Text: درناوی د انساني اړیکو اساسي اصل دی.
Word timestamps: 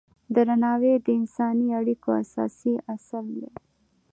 درناوی 0.35 0.93
د 1.05 1.07
انساني 1.19 1.67
اړیکو 1.79 2.09
اساسي 2.23 2.73
اصل 2.95 3.25
دی. 3.37 3.49